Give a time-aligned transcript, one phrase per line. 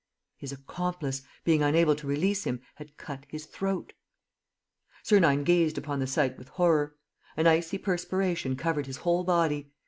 [0.35, 3.93] His accomplice, being unable to release him, had cut his throat.
[5.03, 6.95] Sernine gazed upon the sight with horror.
[7.37, 9.69] An icy perspiration covered his whole body.